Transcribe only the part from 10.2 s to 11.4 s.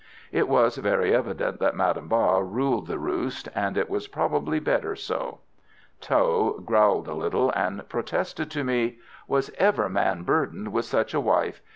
burdened with such a